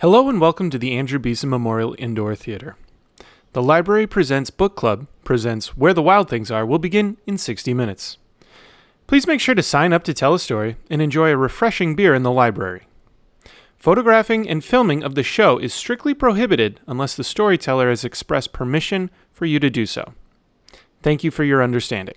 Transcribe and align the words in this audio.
Hello 0.00 0.30
and 0.30 0.40
welcome 0.40 0.70
to 0.70 0.78
the 0.78 0.96
Andrew 0.96 1.18
Beeson 1.18 1.50
Memorial 1.50 1.94
Indoor 1.98 2.34
Theater. 2.34 2.74
The 3.52 3.62
Library 3.62 4.06
Presents 4.06 4.48
Book 4.48 4.74
Club 4.74 5.06
presents 5.24 5.76
Where 5.76 5.92
the 5.92 6.00
Wild 6.02 6.30
Things 6.30 6.50
Are 6.50 6.64
will 6.64 6.78
begin 6.78 7.18
in 7.26 7.36
60 7.36 7.74
minutes. 7.74 8.16
Please 9.06 9.26
make 9.26 9.40
sure 9.40 9.54
to 9.54 9.62
sign 9.62 9.92
up 9.92 10.02
to 10.04 10.14
tell 10.14 10.32
a 10.32 10.38
story 10.38 10.76
and 10.88 11.02
enjoy 11.02 11.28
a 11.28 11.36
refreshing 11.36 11.94
beer 11.94 12.14
in 12.14 12.22
the 12.22 12.30
library. 12.30 12.86
Photographing 13.76 14.48
and 14.48 14.64
filming 14.64 15.02
of 15.02 15.16
the 15.16 15.22
show 15.22 15.58
is 15.58 15.74
strictly 15.74 16.14
prohibited 16.14 16.80
unless 16.86 17.14
the 17.14 17.22
storyteller 17.22 17.90
has 17.90 18.02
expressed 18.02 18.54
permission 18.54 19.10
for 19.30 19.44
you 19.44 19.60
to 19.60 19.68
do 19.68 19.84
so. 19.84 20.14
Thank 21.02 21.24
you 21.24 21.30
for 21.30 21.44
your 21.44 21.62
understanding. 21.62 22.16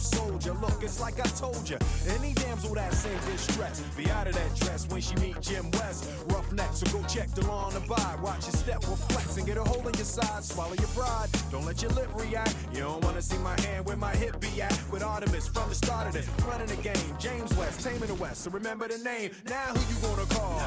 Soldier. 0.00 0.52
Look, 0.54 0.82
it's 0.82 1.00
like 1.00 1.18
I 1.20 1.28
told 1.30 1.68
you. 1.68 1.78
Any 2.08 2.32
damsel 2.34 2.74
that's 2.74 3.04
in 3.04 3.18
distress, 3.30 3.80
be 3.96 4.10
out 4.10 4.26
of 4.26 4.34
that 4.34 4.54
dress 4.56 4.88
when 4.88 5.00
she 5.00 5.14
meet 5.16 5.40
Jim 5.40 5.70
West. 5.72 6.08
Rough 6.28 6.50
neck, 6.52 6.70
so 6.72 6.86
go 6.92 7.04
check 7.06 7.28
the 7.34 7.46
law 7.46 7.68
and 7.68 7.76
abide. 7.84 8.20
Watch 8.20 8.46
your 8.46 8.54
step 8.54 8.86
will 8.86 8.96
flex 8.96 9.36
and 9.36 9.46
get 9.46 9.56
a 9.56 9.64
hole 9.64 9.86
in 9.86 9.94
your 9.94 10.04
side. 10.04 10.44
Swallow 10.44 10.74
your 10.74 10.88
pride. 10.88 11.28
Don't 11.50 11.64
let 11.64 11.82
your 11.82 11.90
lip 11.92 12.08
react. 12.14 12.54
You 12.72 12.80
don't 12.80 13.02
wanna 13.04 13.22
see 13.22 13.38
my 13.38 13.58
hand 13.60 13.86
where 13.86 13.96
my 13.96 14.14
hip 14.16 14.40
be 14.40 14.62
at. 14.62 14.78
With 14.90 15.02
Artemus 15.02 15.48
from 15.52 15.68
the 15.68 15.74
start 15.74 16.06
of 16.08 16.12
this, 16.12 16.28
running 16.46 16.66
the 16.66 16.76
game. 16.76 17.16
James 17.18 17.54
West, 17.56 17.80
taming 17.82 18.08
the 18.08 18.14
West. 18.14 18.42
So 18.42 18.50
remember 18.50 18.88
the 18.88 18.98
name. 18.98 19.30
Now 19.48 19.74
who 19.74 19.80
you 19.94 20.00
gonna 20.02 20.26
call? 20.26 20.60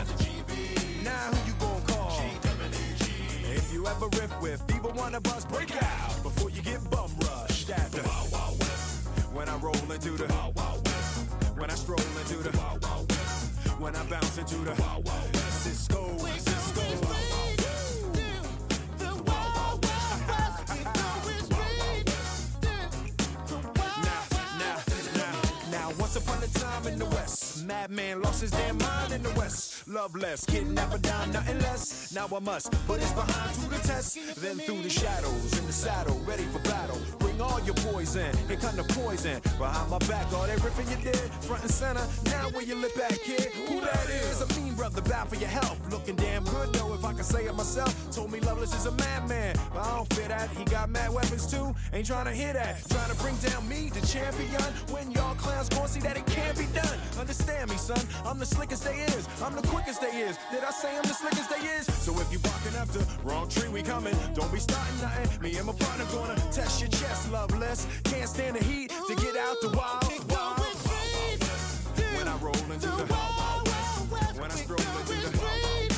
Now 1.04 1.32
who 1.32 1.48
you 1.48 1.56
gonna 1.60 1.86
call? 1.88 2.22
If 3.52 3.74
you 3.74 3.88
ever 3.88 4.08
riff 4.20 4.42
with 4.42 4.62
either 4.70 4.90
one 4.90 5.16
of 5.16 5.26
us, 5.28 5.46
break 5.46 5.72
out 5.82 6.24
before 6.24 6.50
you 6.50 6.62
get 6.62 6.88
bum 6.90 7.12
rushed 7.22 7.70
at 7.70 7.92
the 7.92 8.02
Wild 8.04 8.32
Wild 8.32 8.32
West. 8.32 8.39
When 9.40 9.48
I 9.48 9.56
roll 9.60 9.74
into 9.74 10.12
the 10.18 10.28
Wild 10.34 10.54
Wild 10.58 10.86
West. 10.86 11.30
When 11.56 11.72
I 11.72 11.76
stroll 11.76 11.98
into 11.98 12.44
the 12.44 12.58
Wild 12.58 12.84
Wild 12.84 13.10
West. 13.10 13.70
When 13.80 13.96
I 13.96 14.04
bounce 14.10 14.38
into 14.38 14.56
the 14.56 14.76
Wild 14.82 15.06
Wild 15.06 15.34
West. 15.34 15.64
Cisco, 15.64 16.18
Cisco. 16.18 16.82
Once 25.98 26.16
upon 26.16 26.44
a 26.44 26.48
time 26.48 26.88
in 26.88 27.00
the 27.00 27.06
West, 27.06 27.66
madman 27.66 28.22
lost 28.22 28.42
his 28.42 28.52
damn 28.52 28.78
mind 28.78 29.14
in 29.14 29.22
the 29.22 29.30
West. 29.38 29.69
Loveless, 29.90 30.46
kidnapper 30.46 31.00
down, 31.00 31.32
nothing 31.32 31.58
less. 31.62 32.14
Now 32.14 32.28
I 32.36 32.40
must 32.40 32.72
put 32.86 33.00
his 33.00 33.12
behind 33.14 33.56
to 33.56 33.70
the 33.72 33.88
test. 33.88 34.20
Then 34.40 34.58
through 34.60 34.84
the 34.84 34.90
shadows, 34.90 35.58
in 35.58 35.66
the 35.66 35.74
saddle, 35.74 36.16
ready 36.28 36.44
for 36.44 36.60
battle. 36.60 37.00
Bring 37.18 37.42
all 37.42 37.60
your 37.62 37.74
poison, 37.74 38.38
here 38.48 38.58
come 38.58 38.76
the 38.76 38.84
poison. 38.84 39.42
Behind 39.58 39.90
my 39.90 39.98
back, 40.00 40.32
all 40.32 40.46
that 40.46 40.60
riffing 40.60 40.92
you 40.92 41.12
did, 41.12 41.18
front 41.42 41.64
and 41.64 41.72
center. 41.72 42.06
Now 42.26 42.50
where 42.52 42.62
you 42.62 42.76
lip 42.76 42.96
at, 43.00 43.20
kid? 43.22 43.52
Who 43.68 43.82
that 43.82 44.08
is? 44.10 44.42
A 44.42 44.60
mean 44.60 44.76
brother, 44.76 45.02
bad 45.02 45.28
for 45.28 45.38
your 45.38 45.50
health. 45.50 45.80
Looking 45.92 46.16
damn 46.18 46.44
good 46.44 46.72
though, 46.74 46.94
if 46.94 47.04
I 47.04 47.14
can 47.14 47.24
say 47.24 47.46
it 47.46 47.56
myself. 47.56 47.92
Told 48.12 48.32
me 48.32 48.40
Loveless 48.42 48.76
is 48.76 48.86
a 48.86 48.92
madman, 48.92 49.56
but 49.74 49.82
I 49.82 49.96
don't 49.98 50.14
fit 50.14 50.28
that. 50.28 50.52
He 50.52 50.66
got 50.66 50.92
mad 50.92 51.12
weapons 51.12 51.50
too, 51.50 51.74
ain't 51.94 52.06
trying 52.06 52.26
to 52.26 52.32
hear 52.32 52.54
that. 52.54 52.88
Trying 52.90 53.10
to 53.10 53.18
bring 53.18 53.36
down 53.38 53.68
me, 53.68 53.90
the 53.90 54.06
champion. 54.06 54.62
When 54.94 55.10
y'all 55.12 55.34
clowns 55.34 55.68
gon' 55.70 55.88
see 55.88 56.00
that 56.02 56.16
it 56.16 56.28
can't 56.28 56.56
be 56.60 56.66
done. 56.76 56.98
Understand 57.18 57.72
me, 57.72 57.78
son. 57.78 58.00
I'm 58.24 58.38
the 58.38 58.46
slickest 58.46 58.84
they 58.84 58.98
is. 59.00 59.28
I'm 59.44 59.56
the 59.56 59.64
quickest 59.80 60.02
they 60.02 60.20
is. 60.20 60.38
Did 60.52 60.64
I 60.64 60.72
say 60.72 60.96
I'm 60.96 61.04
the 61.04 61.14
slickest 61.14 61.50
they 61.50 61.64
is? 61.68 61.86
So 61.86 62.12
if 62.20 62.32
you 62.32 62.40
barking 62.40 62.76
the 62.92 63.06
wrong 63.24 63.48
tree, 63.48 63.70
we 63.70 63.82
coming. 63.82 64.16
Don't 64.34 64.52
be 64.52 64.60
starting 64.60 65.00
nothing. 65.02 65.42
Me 65.42 65.58
and 65.58 65.68
my 65.68 65.74
partner 65.74 66.06
gonna 66.12 66.36
test 66.52 66.82
your 66.82 66.90
chest, 66.90 67.32
loveless. 67.32 67.88
Can't 68.04 68.28
stand 68.28 68.58
the 68.58 68.64
heat 68.64 68.90
to 68.90 69.16
get 69.16 69.38
out 69.38 69.56
the 69.62 69.70
wild. 69.70 70.04
wild. 70.30 70.60
When 72.18 72.28
I 72.28 72.36
roll 72.38 72.72
into 72.74 72.92
the 73.00 73.06
wild, 73.10 73.68
when 74.40 74.52
I 74.52 74.56
stroll 74.56 74.80
into 74.80 75.16
the 75.26 75.38
wild, 75.40 75.92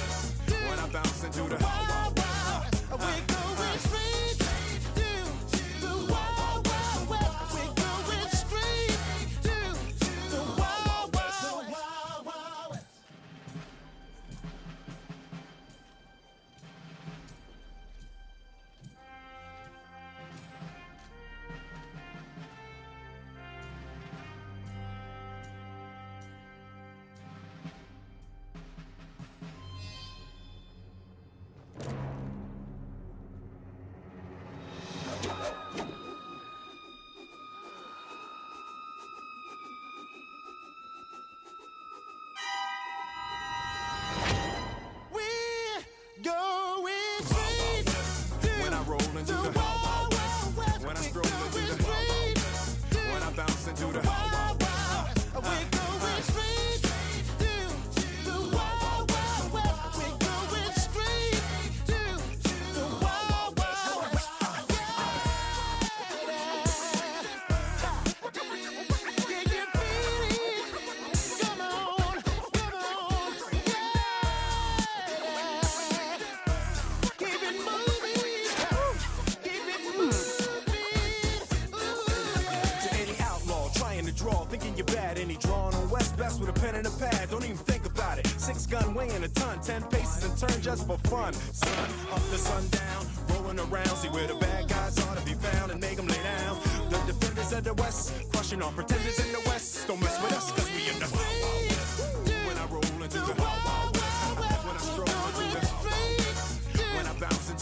when 0.69 0.79
I 0.79 0.87
bounce 0.93 1.23
into 1.23 1.43
the 1.49 1.57
when 1.57 1.80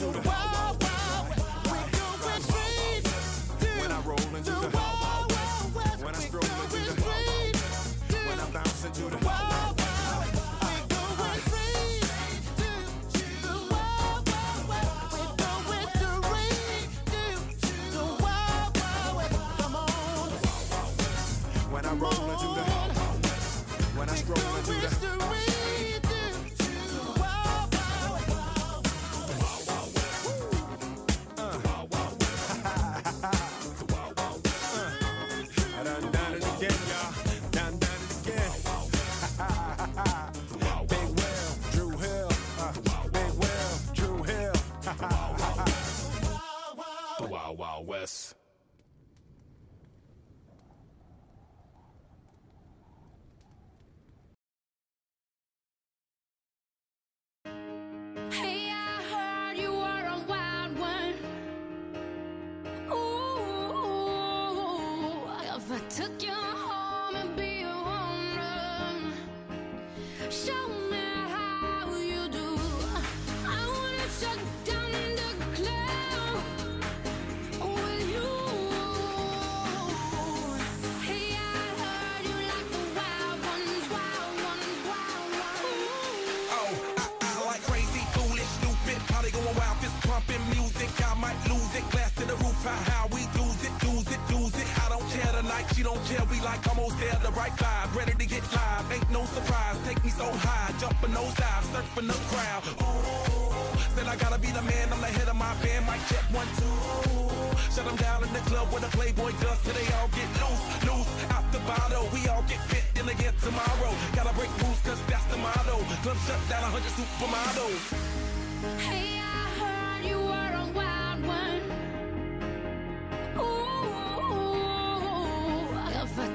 Into 0.01 0.21
the 0.21 0.28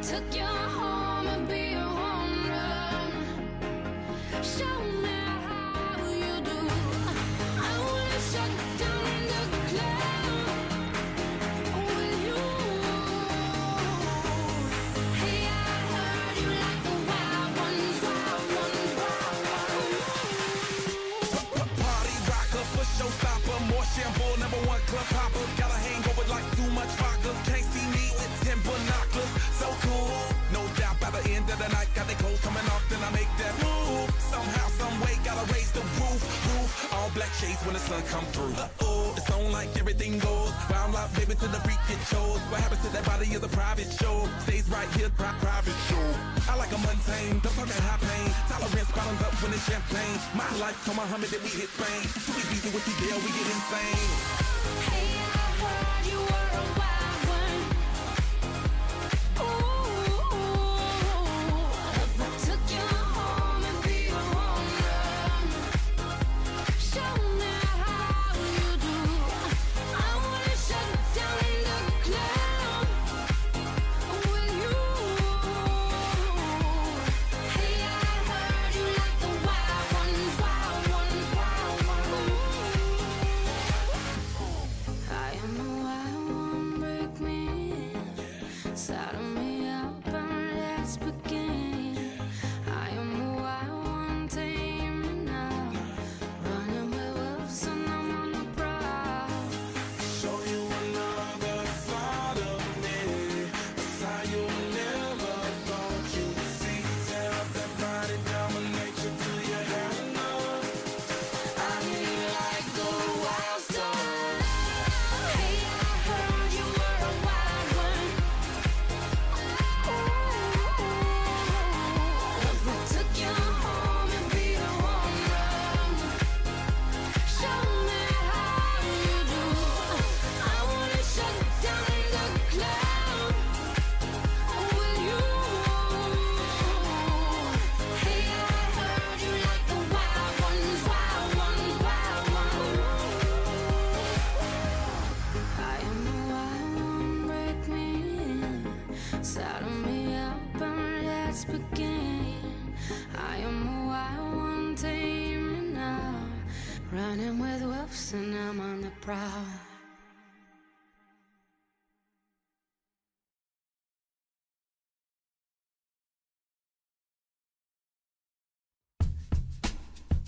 took 0.04 0.34
you 0.34 0.63
Pri- 45.12 45.36
private 45.38 45.76
show. 45.88 46.06
I 46.50 46.56
like 46.56 46.72
a 46.72 46.78
mundane, 46.78 47.38
don't 47.44 47.52
talk 47.54 47.68
that 47.68 47.82
high 47.84 48.00
pain. 48.00 48.28
Tolerance 48.48 48.90
bottoms 48.96 49.20
up 49.20 49.34
when 49.44 49.52
it's 49.52 49.68
champagne. 49.68 50.16
My 50.32 50.48
life, 50.56 50.80
told 50.86 50.96
Muhammad 50.96 51.28
that 51.28 51.42
we 51.44 51.50
hit 51.52 51.68
Spain. 51.68 52.02
Too 52.24 52.32
easy 52.48 52.70
with 52.72 52.84
the 52.88 52.94
deal, 53.04 53.18
we 53.20 53.28
get 53.36 53.44
insane. 53.52 54.08
Hey, 54.88 55.12
I 55.20 55.44
heard 55.60 56.06
you 56.08 56.20
were 56.24 56.43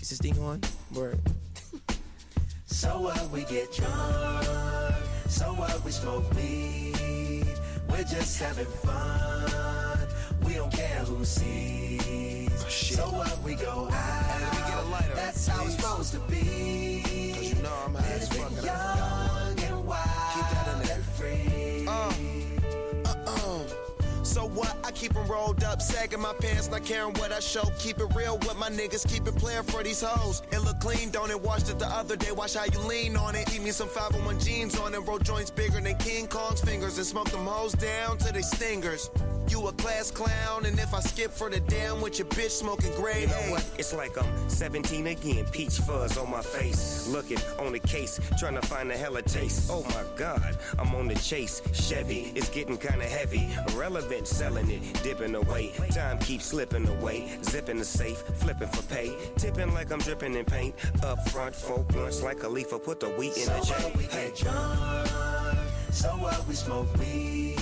Is 0.09 0.19
this 0.19 0.19
thing 0.31 0.39
on? 0.43 0.61
Word. 0.95 1.19
So 2.69 3.01
what 3.01 3.29
we 3.31 3.43
get 3.45 3.73
drunk, 3.73 4.45
so 5.27 5.45
what 5.53 5.83
we 5.83 5.91
smoke 5.91 6.31
weed. 6.35 7.45
We're 7.89 8.03
just 8.03 8.39
having 8.39 8.65
fun. 8.67 10.07
We 10.45 10.53
don't 10.53 10.71
care 10.71 10.99
who 11.05 11.25
sees. 11.25 12.51
Oh, 12.53 12.69
so 12.69 13.03
what 13.09 13.41
we 13.43 13.55
go 13.55 13.89
out. 13.91 14.41
let 14.41 14.51
me 14.53 14.59
get 14.69 14.77
a 14.77 14.87
lighter, 14.89 15.15
That's 15.15 15.47
how 15.47 15.63
it's 15.65 15.75
please. 15.75 15.81
supposed 15.83 16.13
to 16.13 16.19
be. 16.29 17.31
'Cause 17.33 17.49
you 17.49 17.55
know 17.63 17.73
I'm 17.87 17.95
high 17.95 18.07
as 18.09 18.29
Living 18.31 18.43
fuck 18.43 18.57
and 18.59 18.69
I 18.69 18.95
young 18.97 19.49
and 19.49 19.57
that 19.57 19.69
in 19.71 19.85
wild 19.85 20.85
there. 20.85 20.95
and 20.95 21.03
free. 21.17 21.87
Uh-uh. 21.87 22.13
So 24.37 24.45
what? 24.49 24.77
I 24.83 24.91
keep 24.91 25.15
'em 25.15 25.25
rolled 25.25 25.63
up, 25.63 25.81
sagging 25.81 26.19
my 26.19 26.31
pants, 26.33 26.69
not 26.69 26.85
caring 26.85 27.11
what 27.15 27.31
I 27.31 27.39
show. 27.39 27.63
Keep 27.79 28.01
it 28.01 28.13
real 28.13 28.37
with 28.37 28.55
my 28.55 28.69
niggas, 28.69 29.03
keep 29.11 29.27
it 29.27 29.35
playing 29.35 29.63
for 29.63 29.81
these 29.81 29.99
hoes. 29.99 30.43
It 30.51 30.59
look 30.59 30.79
clean, 30.79 31.09
don't 31.09 31.31
it? 31.31 31.41
Washed 31.41 31.69
it 31.69 31.79
the 31.79 31.87
other 31.87 32.15
day, 32.15 32.31
watch 32.31 32.53
how 32.53 32.65
you 32.65 32.79
lean 32.81 33.17
on 33.17 33.35
it. 33.35 33.47
Keep 33.47 33.63
me 33.63 33.71
some 33.71 33.89
501 33.89 34.39
jeans 34.39 34.77
on 34.77 34.93
and 34.93 35.07
roll 35.07 35.17
joints 35.17 35.49
bigger 35.49 35.81
than 35.81 35.95
King 35.95 36.27
Kong's 36.27 36.61
fingers 36.61 36.99
and 36.99 37.07
smoke 37.07 37.31
them 37.31 37.47
hoes 37.47 37.73
down 37.73 38.19
to 38.19 38.31
they 38.31 38.43
stingers. 38.43 39.09
You 39.47 39.65
a 39.67 39.71
class 39.73 40.11
clown, 40.11 40.65
and 40.65 40.77
if 40.77 40.93
I 40.93 40.99
skip 40.99 41.31
for 41.31 41.49
the 41.49 41.59
damn 41.61 42.01
with 42.01 42.19
your 42.19 42.27
bitch 42.27 42.51
smoking 42.51 42.93
gray. 42.95 43.21
You 43.21 43.27
know 43.27 43.51
what? 43.51 43.65
It's 43.77 43.93
like 43.93 44.17
I'm 44.17 44.49
17 44.49 45.07
again. 45.07 45.45
Peach 45.51 45.79
fuzz 45.79 46.17
on 46.17 46.29
my 46.29 46.41
face. 46.41 47.07
Looking 47.07 47.37
on 47.57 47.71
the 47.71 47.79
case, 47.79 48.19
trying 48.37 48.55
to 48.55 48.61
find 48.61 48.91
a 48.91 48.97
hella 48.97 49.21
taste. 49.21 49.69
Oh 49.71 49.83
my 49.83 50.03
god, 50.17 50.57
I'm 50.77 50.93
on 50.95 51.07
the 51.07 51.15
chase. 51.15 51.61
Chevy, 51.73 52.31
it's 52.35 52.49
getting 52.49 52.77
kinda 52.77 53.05
heavy. 53.05 53.49
Irrelevant, 53.69 54.27
selling 54.27 54.69
it, 54.69 54.81
dipping 55.03 55.35
away. 55.35 55.71
Time 55.91 56.19
keeps 56.19 56.45
slipping 56.45 56.87
away. 56.87 57.27
Zipping 57.43 57.77
the 57.77 57.85
safe, 57.85 58.17
flipping 58.35 58.67
for 58.67 58.83
pay. 58.93 59.15
Tipping 59.37 59.73
like 59.73 59.91
I'm 59.91 59.99
dripping 59.99 60.35
in 60.35 60.45
paint. 60.45 60.75
Up 61.03 61.17
front, 61.29 61.55
four 61.55 61.83
blunts 61.83 62.21
like 62.21 62.43
a 62.43 62.47
leaf. 62.49 62.71
Put 62.83 62.99
the 62.99 63.09
wheat 63.11 63.37
in 63.37 63.43
So 63.43 63.53
the 63.53 63.91
we 63.97 64.03
Hey. 64.03 64.31
drunk, 64.35 65.09
so 65.91 66.09
what 66.09 66.45
we 66.47 66.53
smoke 66.53 66.87
weed. 66.99 67.56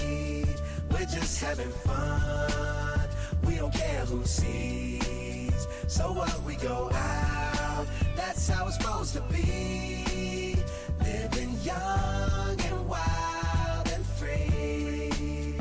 We're 0.97 1.05
just 1.07 1.41
having 1.43 1.69
fun. 1.69 3.09
We 3.43 3.57
don't 3.57 3.73
care 3.73 4.05
who 4.05 4.23
sees. 4.23 5.67
So 5.87 6.13
what 6.13 6.41
we 6.43 6.55
go 6.55 6.89
out. 6.93 7.85
That's 8.15 8.47
how 8.47 8.67
it's 8.67 8.77
supposed 8.77 9.13
to 9.15 9.21
be. 9.23 10.55
Living 11.03 11.57
young 11.63 12.61
and 12.61 12.87
wild 12.87 13.89
and 13.93 14.05
free. 14.05 15.59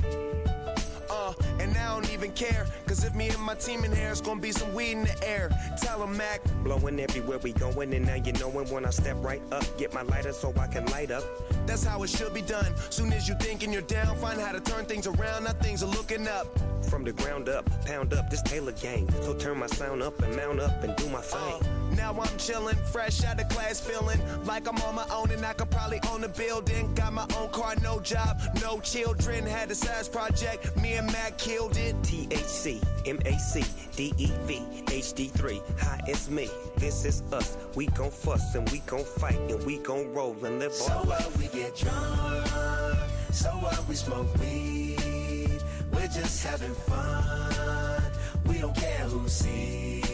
Uh, 1.10 1.32
and 1.58 1.76
I 1.76 1.94
don't 1.94 2.12
even 2.12 2.30
care, 2.30 2.66
cause 2.94 3.04
if 3.04 3.14
me 3.14 3.28
and 3.28 3.40
my 3.40 3.54
team 3.54 3.84
in 3.84 3.92
here, 3.92 4.10
it's 4.10 4.20
gonna 4.20 4.40
be 4.40 4.52
some 4.52 4.72
weed 4.72 4.92
in 4.92 5.02
the 5.02 5.28
air. 5.28 5.48
Tell 5.80 5.94
Tell 5.94 6.02
'em, 6.02 6.16
Mac. 6.16 6.40
Blowing 6.62 7.00
everywhere 7.00 7.38
we 7.38 7.52
going, 7.52 7.92
and 7.94 8.06
now 8.06 8.14
you 8.14 8.32
knowin' 8.32 8.68
when 8.68 8.84
I 8.84 8.90
step 8.90 9.16
right 9.20 9.42
up. 9.52 9.64
Get 9.78 9.92
my 9.92 10.02
lighter 10.02 10.32
so 10.32 10.52
I 10.58 10.66
can 10.66 10.86
light 10.86 11.10
up. 11.10 11.24
That's 11.66 11.84
how 11.84 12.02
it 12.02 12.10
should 12.10 12.34
be 12.34 12.42
done. 12.42 12.72
Soon 12.90 13.12
as 13.12 13.28
you 13.28 13.34
thinking 13.40 13.72
you're 13.72 13.82
down, 13.82 14.16
find 14.18 14.40
how 14.40 14.52
to 14.52 14.60
turn 14.60 14.84
things 14.86 15.06
around. 15.06 15.44
Now 15.44 15.52
things 15.52 15.82
are 15.82 15.92
looking 15.98 16.26
up. 16.28 16.46
From 16.90 17.02
the 17.04 17.12
ground 17.12 17.48
up, 17.48 17.64
pound 17.86 18.12
up 18.12 18.30
this 18.30 18.42
Taylor 18.42 18.72
gang. 18.72 19.08
So 19.22 19.34
turn 19.34 19.58
my 19.58 19.66
sound 19.66 20.02
up 20.02 20.20
and 20.22 20.36
mount 20.36 20.60
up 20.60 20.82
and 20.84 20.94
do 20.96 21.08
my 21.08 21.20
thing. 21.20 21.83
Now 21.96 22.10
I'm 22.10 22.36
chillin', 22.38 22.78
fresh 22.92 23.24
out 23.24 23.40
of 23.40 23.48
class, 23.48 23.80
feeling 23.80 24.20
like 24.44 24.68
I'm 24.68 24.80
on 24.82 24.94
my 24.94 25.06
own 25.12 25.30
and 25.30 25.44
I 25.44 25.52
could 25.52 25.70
probably 25.70 26.00
own 26.10 26.24
a 26.24 26.28
building. 26.28 26.94
Got 26.94 27.12
my 27.12 27.26
own 27.38 27.48
car, 27.50 27.74
no 27.82 28.00
job, 28.00 28.40
no 28.60 28.80
children. 28.80 29.44
Had 29.46 29.70
a 29.70 29.74
size 29.74 30.08
project, 30.08 30.76
me 30.80 30.94
and 30.94 31.06
Mac 31.12 31.38
killed 31.38 31.76
it. 31.76 31.94
THC, 32.02 32.80
MAC, 33.06 33.64
DEV, 33.96 34.86
HD3. 34.86 35.62
Hi, 35.80 36.00
it's 36.06 36.28
me. 36.28 36.48
This 36.76 37.04
is 37.04 37.22
us. 37.32 37.56
We 37.74 37.86
gon' 37.86 38.10
fuss 38.10 38.54
and 38.54 38.68
we 38.70 38.78
gon' 38.80 39.04
fight 39.04 39.38
and 39.50 39.64
we 39.64 39.78
gon' 39.78 40.12
roll 40.12 40.36
and 40.44 40.58
live 40.58 40.72
So 40.72 40.92
our 40.92 41.04
life. 41.04 41.26
what 41.26 41.38
we 41.38 41.46
get 41.58 41.76
drunk, 41.76 42.98
so 43.32 43.50
what 43.50 43.88
we 43.88 43.94
smoke 43.94 44.32
weed. 44.38 45.60
We're 45.92 46.08
just 46.08 46.44
having 46.44 46.74
fun. 46.74 48.02
We 48.46 48.58
don't 48.58 48.74
care 48.76 49.06
who 49.08 49.28
sees. 49.28 50.13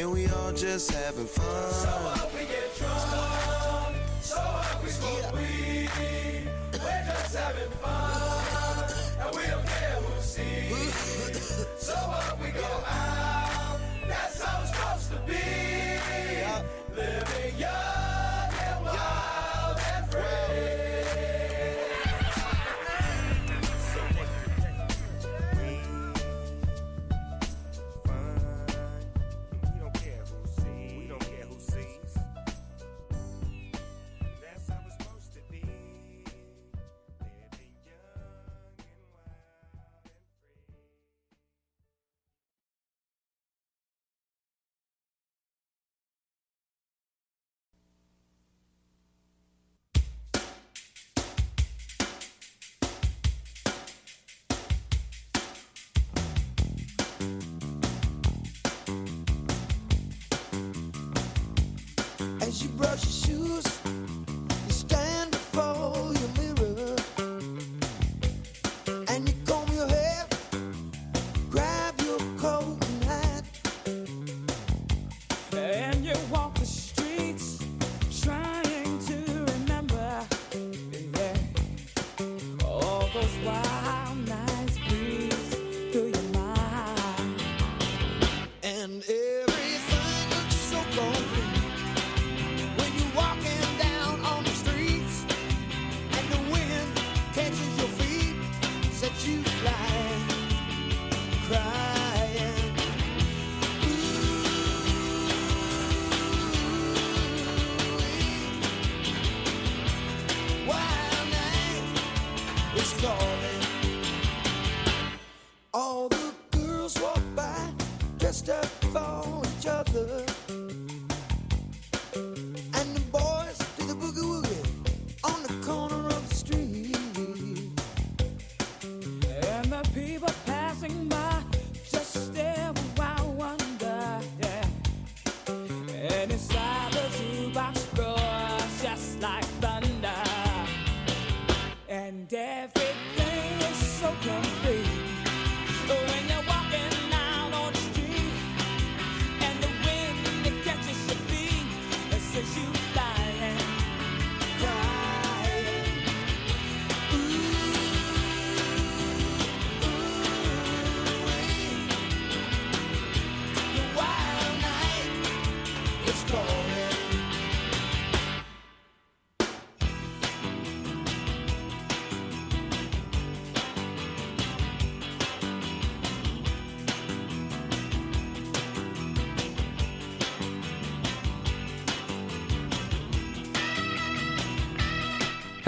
and 0.00 0.12
we 0.12 0.28
all 0.28 0.52
just 0.52 0.92
having 0.92 1.26
fun. 1.26 1.72
So 1.72 1.88
what 1.88 2.32
we 2.32 2.40
get 2.46 2.76
drunk, 2.76 3.96
so 4.20 4.36
what 4.36 4.82
we 4.84 4.90
smoke 4.90 5.32
weed. 5.34 5.90
We're 6.72 7.04
just 7.06 7.34
having 7.34 7.70
fun, 7.82 8.92
and 9.20 9.36
we 9.36 9.42
don't 9.48 9.66
care 9.66 10.00
who 10.00 10.22
sees. 10.22 11.66
So 11.78 11.94
what 11.94 12.38
we 12.40 12.50
go 12.50 12.66
out, 12.86 13.07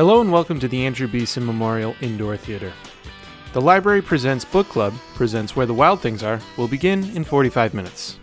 Hello 0.00 0.22
and 0.22 0.32
welcome 0.32 0.58
to 0.60 0.66
the 0.66 0.86
Andrew 0.86 1.06
Beeson 1.06 1.44
Memorial 1.44 1.94
Indoor 2.00 2.34
Theater. 2.34 2.72
The 3.52 3.60
Library 3.60 4.00
Presents 4.00 4.46
Book 4.46 4.66
Club 4.66 4.94
presents 5.14 5.54
Where 5.54 5.66
the 5.66 5.74
Wild 5.74 6.00
Things 6.00 6.22
Are 6.22 6.40
will 6.56 6.68
begin 6.68 7.14
in 7.14 7.22
45 7.22 7.74
minutes. 7.74 8.18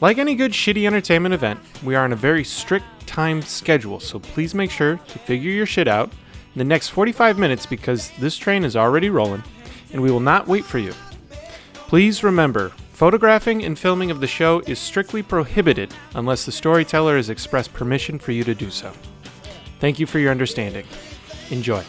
Like 0.00 0.16
any 0.16 0.34
good 0.34 0.52
shitty 0.52 0.86
entertainment 0.86 1.34
event, 1.34 1.60
we 1.84 1.94
are 1.94 2.04
on 2.04 2.14
a 2.14 2.16
very 2.16 2.42
strict 2.42 2.86
timed 3.06 3.44
schedule, 3.44 4.00
so 4.00 4.18
please 4.18 4.54
make 4.54 4.70
sure 4.70 4.96
to 4.96 5.18
figure 5.18 5.50
your 5.50 5.66
shit 5.66 5.88
out 5.88 6.10
in 6.54 6.58
the 6.58 6.64
next 6.64 6.88
45 6.88 7.38
minutes 7.38 7.66
because 7.66 8.10
this 8.12 8.38
train 8.38 8.64
is 8.64 8.76
already 8.76 9.10
rolling 9.10 9.42
and 9.92 10.00
we 10.00 10.10
will 10.10 10.20
not 10.20 10.48
wait 10.48 10.64
for 10.64 10.78
you. 10.78 10.94
Please 11.74 12.24
remember, 12.24 12.70
photographing 12.94 13.62
and 13.62 13.78
filming 13.78 14.10
of 14.10 14.20
the 14.22 14.26
show 14.26 14.60
is 14.60 14.78
strictly 14.78 15.22
prohibited 15.22 15.92
unless 16.14 16.46
the 16.46 16.50
storyteller 16.50 17.16
has 17.18 17.28
expressed 17.28 17.74
permission 17.74 18.18
for 18.18 18.32
you 18.32 18.42
to 18.42 18.54
do 18.54 18.70
so. 18.70 18.90
Thank 19.78 19.98
you 19.98 20.06
for 20.06 20.18
your 20.18 20.30
understanding. 20.30 20.86
Enjoy. 21.50 21.84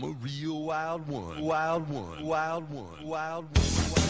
I'm 0.00 0.04
a 0.04 0.14
real 0.22 0.62
wild 0.62 1.08
one. 1.08 1.40
Wild 1.40 1.88
one. 1.90 2.24
Wild 2.24 2.70
one. 2.70 3.04
Wild 3.04 3.44
one. 3.50 3.56
Wild 3.56 3.98
one. 3.98 4.07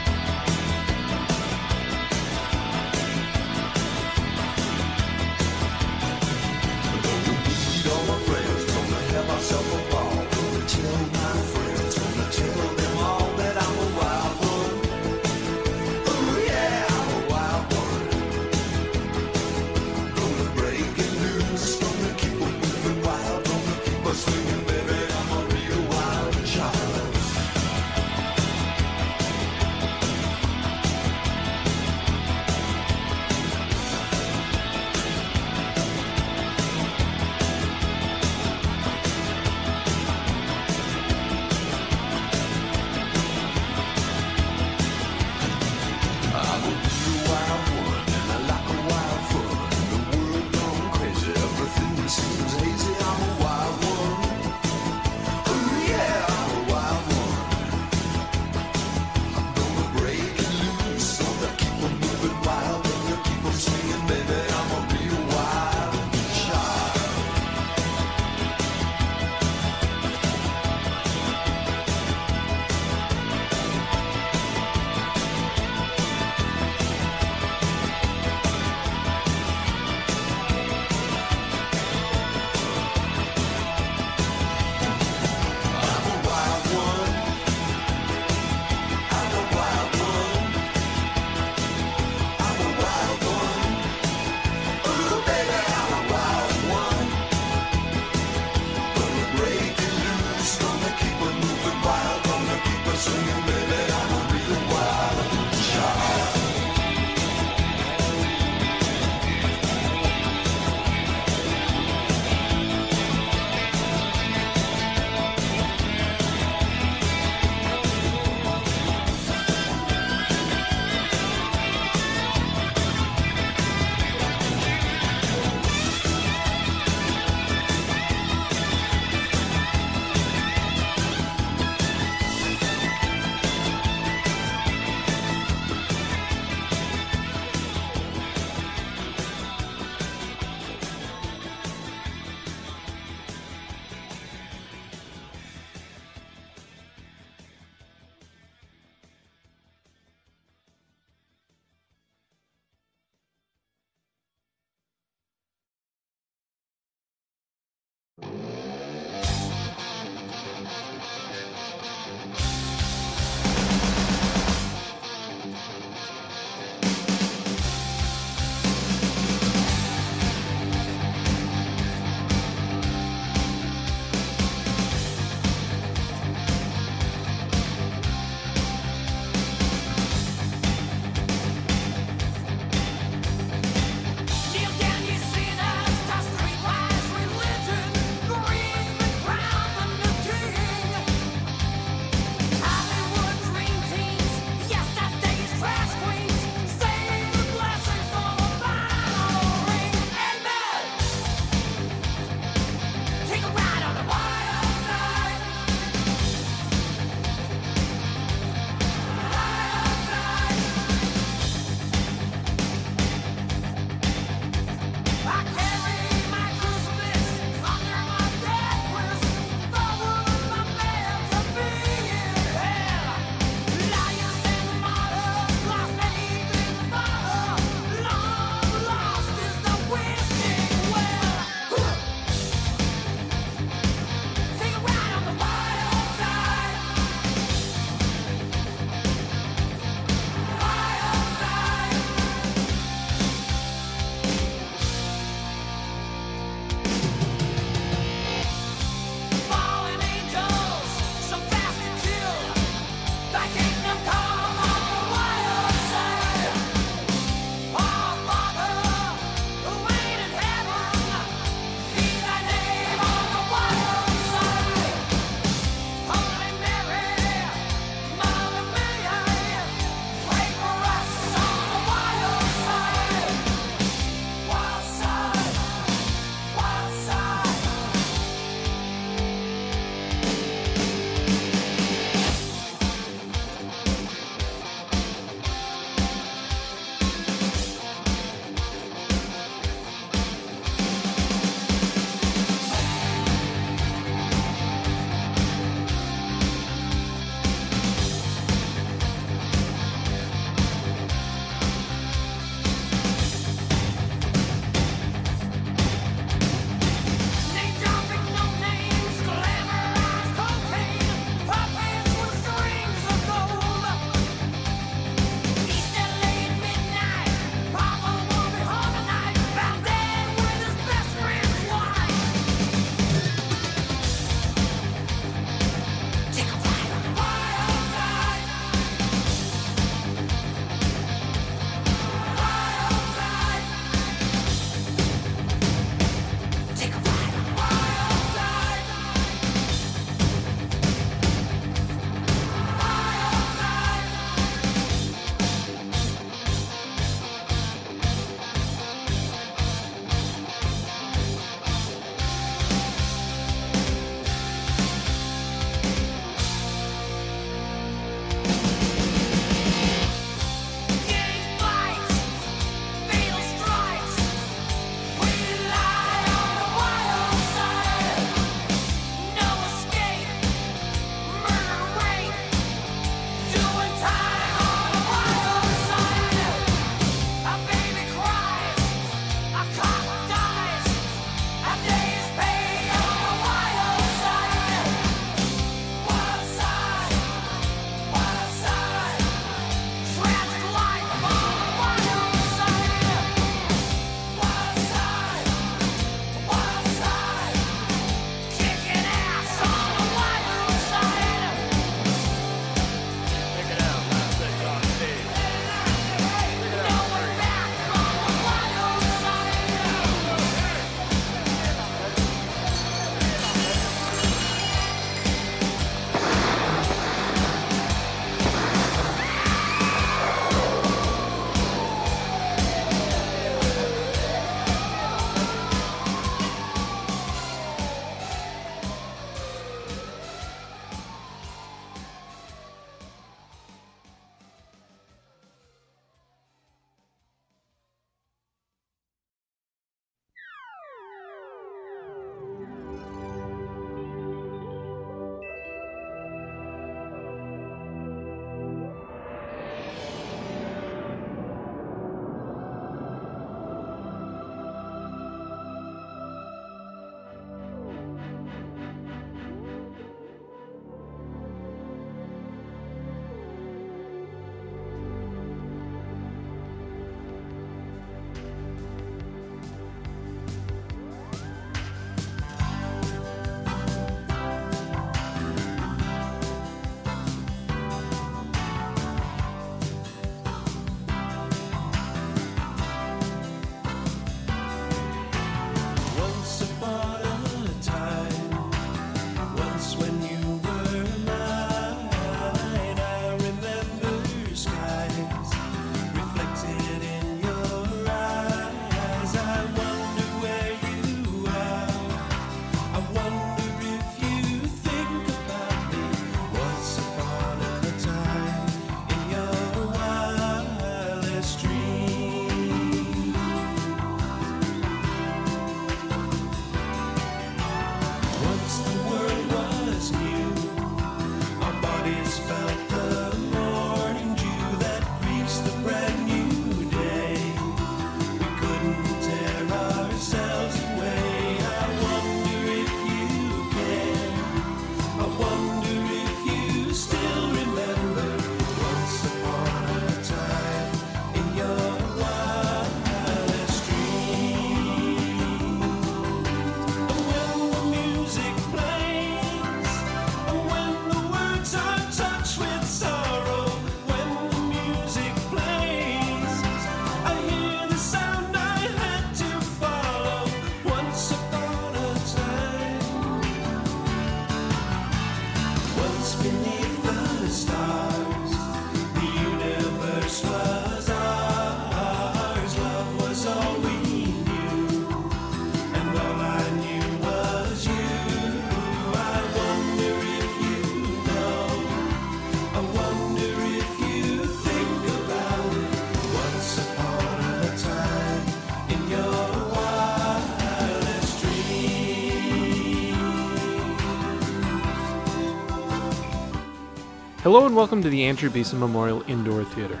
Hello 597.52 597.66
and 597.66 597.76
welcome 597.76 598.00
to 598.00 598.08
the 598.08 598.24
Andrew 598.24 598.48
Beeson 598.48 598.80
Memorial 598.80 599.22
Indoor 599.28 599.62
Theater. 599.62 600.00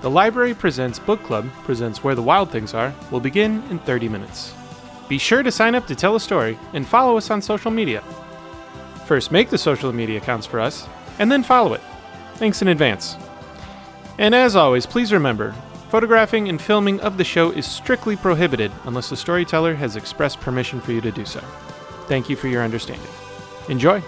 The 0.00 0.08
Library 0.08 0.54
Presents 0.54 1.00
Book 1.00 1.20
Club 1.24 1.50
presents 1.64 2.04
Where 2.04 2.14
the 2.14 2.22
Wild 2.22 2.52
Things 2.52 2.72
Are 2.72 2.94
will 3.10 3.18
begin 3.18 3.64
in 3.68 3.80
30 3.80 4.08
minutes. 4.08 4.54
Be 5.08 5.18
sure 5.18 5.42
to 5.42 5.50
sign 5.50 5.74
up 5.74 5.88
to 5.88 5.96
tell 5.96 6.14
a 6.14 6.20
story 6.20 6.56
and 6.74 6.86
follow 6.86 7.16
us 7.16 7.32
on 7.32 7.42
social 7.42 7.72
media. 7.72 8.00
First, 9.06 9.32
make 9.32 9.50
the 9.50 9.58
social 9.58 9.92
media 9.92 10.18
accounts 10.18 10.46
for 10.46 10.60
us, 10.60 10.86
and 11.18 11.32
then 11.32 11.42
follow 11.42 11.74
it. 11.74 11.80
Thanks 12.34 12.62
in 12.62 12.68
advance. 12.68 13.16
And 14.16 14.32
as 14.32 14.54
always, 14.54 14.86
please 14.86 15.12
remember 15.12 15.56
photographing 15.90 16.48
and 16.48 16.62
filming 16.62 17.00
of 17.00 17.18
the 17.18 17.24
show 17.24 17.50
is 17.50 17.66
strictly 17.66 18.14
prohibited 18.14 18.70
unless 18.84 19.10
the 19.10 19.16
storyteller 19.16 19.74
has 19.74 19.96
expressed 19.96 20.38
permission 20.38 20.80
for 20.80 20.92
you 20.92 21.00
to 21.00 21.10
do 21.10 21.24
so. 21.24 21.40
Thank 22.06 22.30
you 22.30 22.36
for 22.36 22.46
your 22.46 22.62
understanding. 22.62 23.10
Enjoy! 23.68 24.00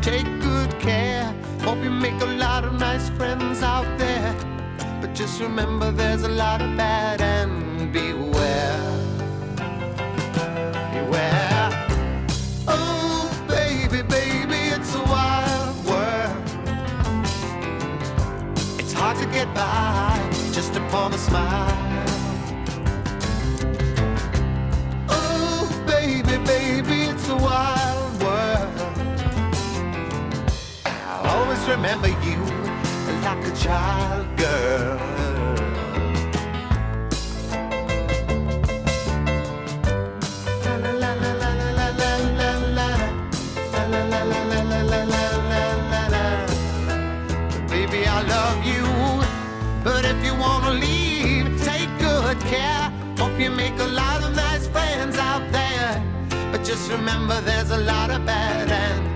Take 0.00 0.24
good 0.40 0.70
care. 0.80 1.34
Hope 1.60 1.82
you 1.84 1.90
make 1.90 2.20
a 2.22 2.26
lot 2.26 2.64
of 2.64 2.72
nice 2.74 3.10
friends 3.10 3.62
out 3.62 3.86
there. 3.98 4.34
But 5.00 5.14
just 5.14 5.40
remember 5.40 5.90
there's 5.90 6.22
a 6.22 6.28
lot 6.28 6.62
of 6.62 6.74
bad 6.76 7.20
and 7.20 7.92
beware. 7.92 8.80
Beware. 10.94 11.70
Oh, 12.66 13.30
baby, 13.46 14.02
baby, 14.02 14.60
it's 14.76 14.94
a 14.94 15.02
wild 15.02 15.76
world. 15.84 16.48
It's 18.78 18.92
hard 18.92 19.18
to 19.18 19.26
get 19.26 19.52
by 19.54 20.18
just 20.52 20.76
upon 20.76 21.12
a 21.12 21.18
smile. 21.18 21.76
Oh, 25.10 25.84
baby, 25.86 26.38
baby, 26.44 27.02
it's 27.12 27.28
a 27.28 27.36
wild 27.36 27.79
remember 31.70 32.08
you 32.26 32.38
like 33.22 33.46
a 33.46 33.56
child 33.56 34.26
girl. 34.36 34.98
I 48.02 48.22
love 48.22 48.64
you, 48.64 48.86
but 49.82 50.04
if 50.04 50.24
you 50.24 50.34
wanna 50.34 50.72
leave, 50.72 51.62
take 51.62 51.88
good 51.98 52.38
care. 52.52 52.92
Hope 53.18 53.38
you 53.38 53.50
make 53.50 53.78
a 53.78 53.86
lot 53.86 54.22
of 54.22 54.34
nice 54.34 54.66
friends 54.66 55.16
out 55.16 55.44
there, 55.52 56.02
but 56.52 56.62
just 56.64 56.90
remember 56.90 57.40
there's 57.40 57.70
a 57.70 57.78
lot 57.78 58.10
of 58.10 58.26
bad 58.26 58.70
and 58.70 59.09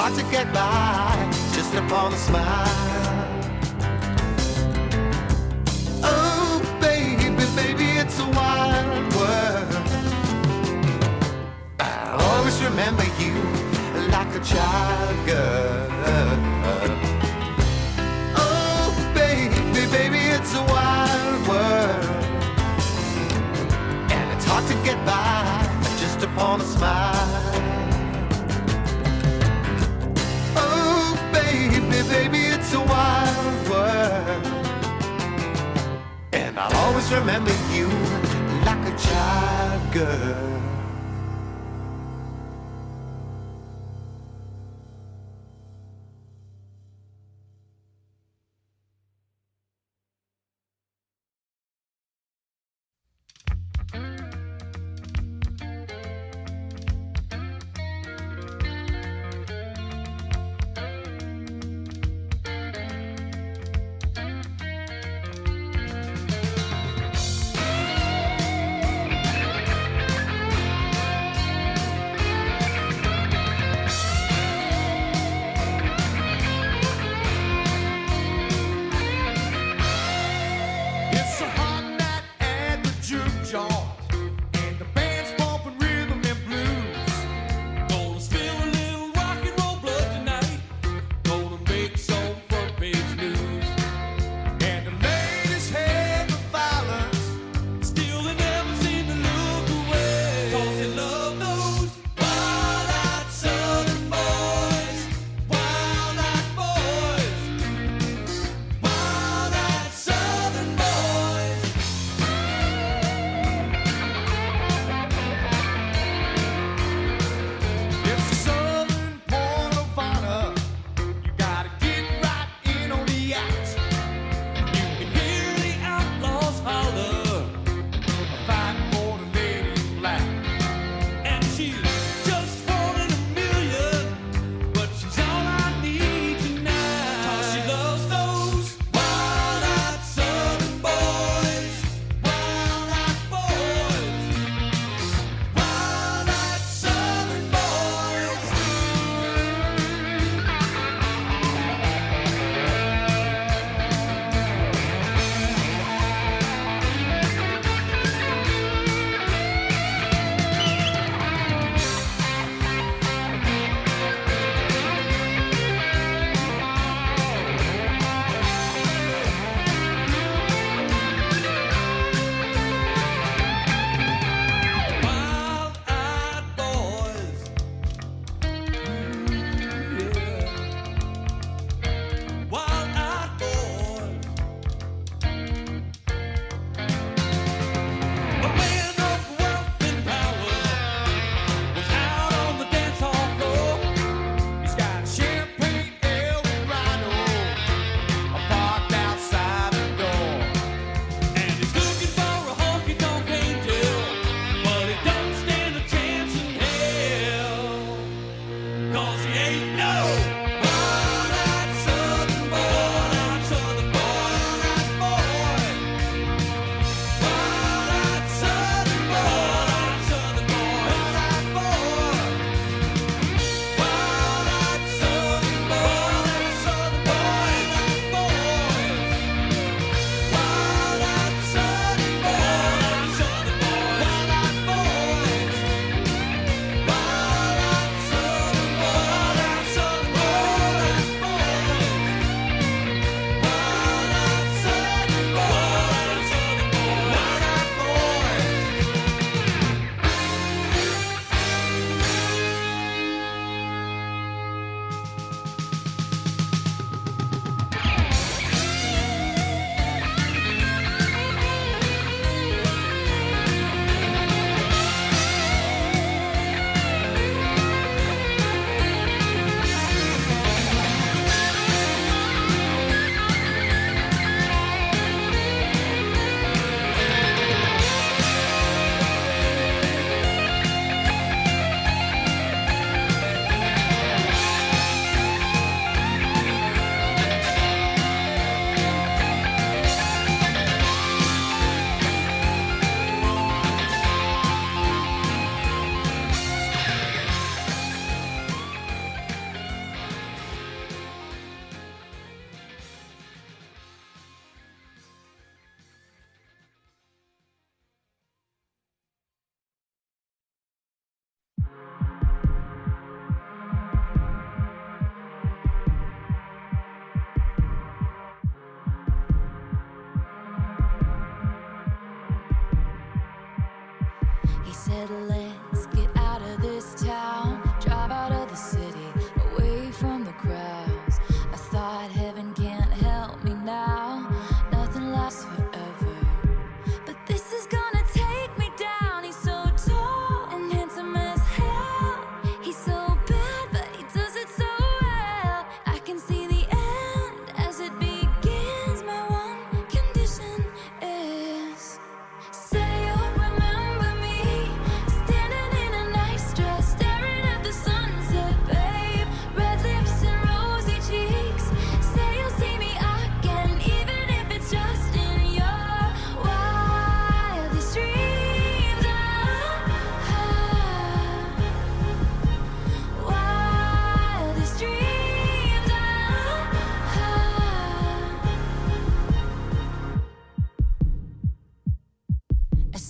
hard 0.00 0.14
to 0.14 0.22
get 0.30 0.46
by 0.52 1.28
just 1.52 1.74
upon 1.74 2.12
a 2.12 2.16
smile. 2.16 3.26
Oh, 6.04 6.62
baby, 6.80 7.26
baby, 7.56 7.88
it's 8.02 8.16
a 8.20 8.28
wild 8.38 9.06
world. 9.18 9.88
I'll 11.80 12.20
always 12.30 12.62
remember 12.62 13.06
you 13.22 13.34
like 14.14 14.32
a 14.40 14.42
child 14.52 15.16
girl. 15.26 15.90
Oh, 18.36 18.86
baby, 19.14 19.82
baby, 19.96 20.22
it's 20.36 20.54
a 20.54 20.64
wild 20.74 21.40
world. 21.50 22.04
And 24.16 24.26
it's 24.34 24.44
hard 24.44 24.64
to 24.72 24.76
get 24.88 24.98
by 25.04 25.66
just 25.98 26.22
upon 26.22 26.60
a 26.60 26.64
smile. 26.64 27.77
Baby, 32.08 32.38
it's 32.38 32.72
a 32.72 32.80
wild 32.80 33.68
world. 33.68 34.46
And 36.32 36.58
I'll 36.58 36.76
always 36.84 37.12
remember 37.12 37.52
you 37.72 37.88
like 38.64 38.86
a 38.92 38.96
child 38.98 39.92
girl. 39.92 40.67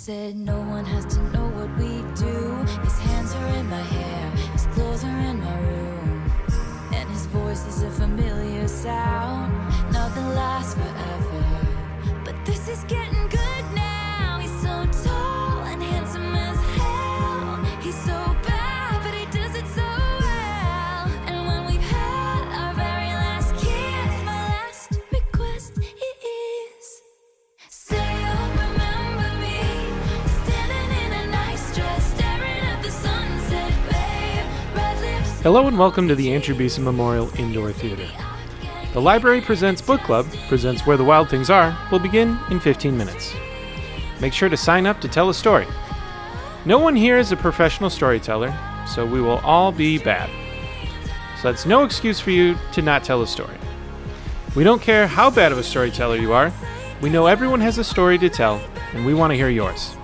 Said 0.08 0.34
no 0.36 0.57
Hello 35.48 35.66
and 35.66 35.78
welcome 35.78 36.06
to 36.08 36.14
the 36.14 36.34
Andrew 36.34 36.54
Beeson 36.54 36.84
Memorial 36.84 37.34
Indoor 37.40 37.72
Theater. 37.72 38.06
The 38.92 39.00
Library 39.00 39.40
Presents 39.40 39.80
Book 39.80 40.02
Club 40.02 40.26
presents 40.46 40.86
Where 40.86 40.98
the 40.98 41.04
Wild 41.04 41.30
Things 41.30 41.48
Are 41.48 41.74
will 41.90 41.98
begin 41.98 42.38
in 42.50 42.60
15 42.60 42.94
minutes. 42.94 43.32
Make 44.20 44.34
sure 44.34 44.50
to 44.50 44.58
sign 44.58 44.84
up 44.84 45.00
to 45.00 45.08
tell 45.08 45.30
a 45.30 45.34
story. 45.34 45.66
No 46.66 46.78
one 46.78 46.94
here 46.94 47.16
is 47.16 47.32
a 47.32 47.36
professional 47.36 47.88
storyteller, 47.88 48.54
so 48.86 49.06
we 49.06 49.22
will 49.22 49.38
all 49.38 49.72
be 49.72 49.96
bad. 49.96 50.28
So 51.40 51.50
that's 51.50 51.64
no 51.64 51.82
excuse 51.82 52.20
for 52.20 52.30
you 52.30 52.54
to 52.74 52.82
not 52.82 53.02
tell 53.02 53.22
a 53.22 53.26
story. 53.26 53.56
We 54.54 54.64
don't 54.64 54.82
care 54.82 55.06
how 55.06 55.30
bad 55.30 55.50
of 55.50 55.56
a 55.56 55.64
storyteller 55.64 56.16
you 56.16 56.34
are, 56.34 56.52
we 57.00 57.08
know 57.08 57.24
everyone 57.24 57.62
has 57.62 57.78
a 57.78 57.84
story 57.84 58.18
to 58.18 58.28
tell, 58.28 58.60
and 58.92 59.06
we 59.06 59.14
want 59.14 59.30
to 59.30 59.36
hear 59.36 59.48
yours. 59.48 59.96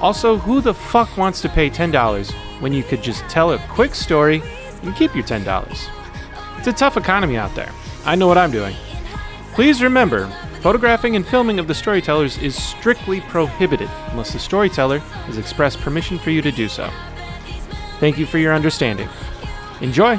Also, 0.00 0.38
who 0.38 0.62
the 0.62 0.72
fuck 0.72 1.18
wants 1.18 1.42
to 1.42 1.50
pay 1.50 1.68
$10 1.68 2.32
when 2.62 2.72
you 2.72 2.82
could 2.82 3.02
just 3.02 3.22
tell 3.28 3.52
a 3.52 3.58
quick 3.68 3.94
story 3.94 4.42
and 4.82 4.94
keep 4.96 5.14
your 5.14 5.24
$10? 5.24 5.88
It's 6.58 6.66
a 6.66 6.72
tough 6.72 6.96
economy 6.96 7.36
out 7.36 7.54
there. 7.54 7.72
I 8.04 8.14
know 8.14 8.26
what 8.26 8.38
I'm 8.38 8.50
doing. 8.50 8.74
Please 9.54 9.82
remember, 9.82 10.26
photographing 10.60 11.16
and 11.16 11.26
filming 11.26 11.58
of 11.58 11.66
the 11.66 11.74
storytellers 11.74 12.38
is 12.38 12.60
strictly 12.60 13.20
prohibited 13.20 13.90
unless 14.10 14.32
the 14.32 14.38
storyteller 14.38 14.98
has 14.98 15.38
expressed 15.38 15.80
permission 15.80 16.18
for 16.18 16.30
you 16.30 16.42
to 16.42 16.52
do 16.52 16.68
so. 16.68 16.90
Thank 18.00 18.18
you 18.18 18.26
for 18.26 18.38
your 18.38 18.54
understanding. 18.54 19.08
Enjoy! 19.80 20.18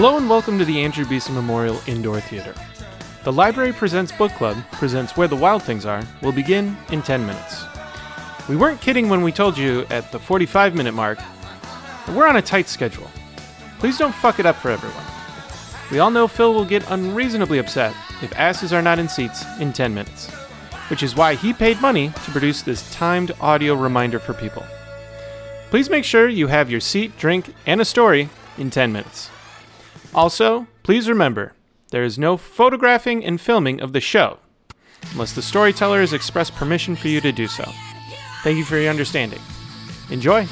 Hello 0.00 0.16
and 0.16 0.30
welcome 0.30 0.60
to 0.60 0.64
the 0.64 0.80
Andrew 0.80 1.04
Beeson 1.04 1.34
Memorial 1.34 1.80
Indoor 1.88 2.20
Theater. 2.20 2.54
The 3.24 3.32
Library 3.32 3.72
Presents 3.72 4.12
Book 4.12 4.30
Club 4.30 4.56
presents 4.70 5.16
Where 5.16 5.26
the 5.26 5.34
Wild 5.34 5.64
Things 5.64 5.84
Are 5.84 6.04
will 6.22 6.30
begin 6.30 6.76
in 6.92 7.02
10 7.02 7.26
minutes. 7.26 7.64
We 8.48 8.54
weren't 8.54 8.80
kidding 8.80 9.08
when 9.08 9.22
we 9.22 9.32
told 9.32 9.58
you 9.58 9.86
at 9.90 10.12
the 10.12 10.20
45 10.20 10.76
minute 10.76 10.94
mark 10.94 11.18
that 11.18 12.14
we're 12.14 12.28
on 12.28 12.36
a 12.36 12.42
tight 12.42 12.68
schedule. 12.68 13.10
Please 13.80 13.98
don't 13.98 14.14
fuck 14.14 14.38
it 14.38 14.46
up 14.46 14.54
for 14.54 14.70
everyone. 14.70 15.02
We 15.90 15.98
all 15.98 16.12
know 16.12 16.28
Phil 16.28 16.54
will 16.54 16.64
get 16.64 16.88
unreasonably 16.92 17.58
upset 17.58 17.92
if 18.22 18.32
asses 18.38 18.72
are 18.72 18.82
not 18.82 19.00
in 19.00 19.08
seats 19.08 19.44
in 19.58 19.72
10 19.72 19.92
minutes, 19.92 20.30
which 20.90 21.02
is 21.02 21.16
why 21.16 21.34
he 21.34 21.52
paid 21.52 21.80
money 21.80 22.10
to 22.10 22.30
produce 22.30 22.62
this 22.62 22.88
timed 22.94 23.32
audio 23.40 23.74
reminder 23.74 24.20
for 24.20 24.32
people. 24.32 24.64
Please 25.70 25.90
make 25.90 26.04
sure 26.04 26.28
you 26.28 26.46
have 26.46 26.70
your 26.70 26.78
seat, 26.78 27.18
drink, 27.18 27.52
and 27.66 27.80
a 27.80 27.84
story 27.84 28.28
in 28.58 28.70
10 28.70 28.92
minutes. 28.92 29.30
Also, 30.14 30.66
please 30.82 31.08
remember 31.08 31.52
there 31.90 32.04
is 32.04 32.18
no 32.18 32.36
photographing 32.36 33.24
and 33.24 33.40
filming 33.40 33.80
of 33.80 33.92
the 33.92 34.00
show 34.00 34.38
unless 35.12 35.32
the 35.32 35.42
storyteller 35.42 36.00
has 36.00 36.12
expressed 36.12 36.54
permission 36.54 36.96
for 36.96 37.08
you 37.08 37.20
to 37.20 37.32
do 37.32 37.46
so. 37.46 37.64
Thank 38.42 38.58
you 38.58 38.64
for 38.64 38.76
your 38.78 38.90
understanding. 38.90 39.40
Enjoy! 40.10 40.46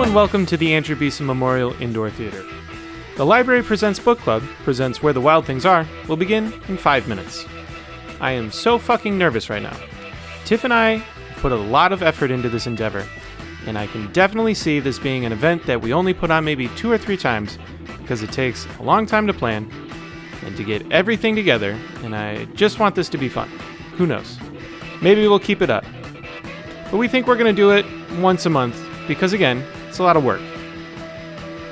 And 0.00 0.14
welcome 0.14 0.46
to 0.46 0.56
the 0.56 0.74
Andrew 0.74 0.96
Beeson 0.96 1.26
Memorial 1.26 1.74
Indoor 1.80 2.08
Theater. 2.08 2.42
The 3.18 3.26
Library 3.26 3.62
Presents 3.62 4.00
Book 4.00 4.18
Club 4.18 4.42
presents 4.64 5.02
Where 5.02 5.12
the 5.12 5.20
Wild 5.20 5.44
Things 5.44 5.66
Are 5.66 5.86
will 6.08 6.16
begin 6.16 6.54
in 6.68 6.78
five 6.78 7.06
minutes. 7.06 7.44
I 8.18 8.32
am 8.32 8.50
so 8.50 8.78
fucking 8.78 9.18
nervous 9.18 9.50
right 9.50 9.62
now. 9.62 9.76
Tiff 10.46 10.64
and 10.64 10.72
I 10.72 11.04
put 11.36 11.52
a 11.52 11.56
lot 11.56 11.92
of 11.92 12.02
effort 12.02 12.30
into 12.30 12.48
this 12.48 12.66
endeavor, 12.66 13.06
and 13.66 13.76
I 13.76 13.88
can 13.88 14.10
definitely 14.12 14.54
see 14.54 14.80
this 14.80 14.98
being 14.98 15.26
an 15.26 15.32
event 15.32 15.66
that 15.66 15.82
we 15.82 15.92
only 15.92 16.14
put 16.14 16.30
on 16.30 16.46
maybe 16.46 16.68
two 16.68 16.90
or 16.90 16.96
three 16.96 17.18
times 17.18 17.58
because 17.98 18.22
it 18.22 18.32
takes 18.32 18.66
a 18.78 18.82
long 18.82 19.04
time 19.04 19.26
to 19.26 19.34
plan 19.34 19.70
and 20.44 20.56
to 20.56 20.64
get 20.64 20.90
everything 20.90 21.36
together, 21.36 21.78
and 22.02 22.16
I 22.16 22.46
just 22.46 22.78
want 22.78 22.94
this 22.94 23.10
to 23.10 23.18
be 23.18 23.28
fun. 23.28 23.50
Who 23.98 24.06
knows? 24.06 24.38
Maybe 25.02 25.28
we'll 25.28 25.38
keep 25.38 25.60
it 25.60 25.68
up. 25.68 25.84
But 26.90 26.96
we 26.96 27.06
think 27.06 27.26
we're 27.26 27.36
going 27.36 27.54
to 27.54 27.62
do 27.62 27.70
it 27.70 27.84
once 28.18 28.46
a 28.46 28.50
month 28.50 28.82
because, 29.06 29.34
again, 29.34 29.62
it's 29.90 29.98
a 29.98 30.04
lot 30.04 30.16
of 30.16 30.24
work. 30.24 30.40